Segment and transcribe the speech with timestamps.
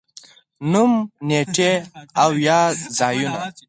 [0.71, 0.93] نوم،
[1.27, 1.71] نېټې
[2.21, 2.59] او یا
[2.97, 3.41] ځايونه